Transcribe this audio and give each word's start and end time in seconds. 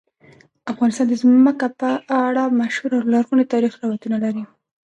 افغانستان 0.71 1.05
د 1.09 1.13
ځمکه 1.23 1.67
په 1.79 1.89
اړه 2.23 2.43
مشهور 2.59 2.91
او 2.97 3.03
لرغوني 3.13 3.45
تاریخی 3.53 3.77
روایتونه 3.81 4.17
لري. 4.25 4.43